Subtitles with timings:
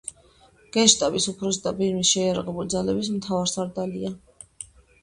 [0.77, 4.15] გენშტაბის უფროსი და ბირმის შეიარაღებული ძალების მთავარსარდალია.